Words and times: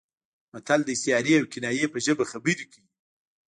متل 0.51 0.79
د 0.85 0.89
استعارې 0.95 1.33
او 1.39 1.45
کنایې 1.53 1.85
په 1.93 1.97
ژبه 2.05 2.23
خبرې 2.31 2.65
کوي 2.71 2.89